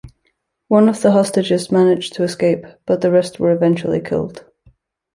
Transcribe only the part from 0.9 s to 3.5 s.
the hostages managed to escape but the rest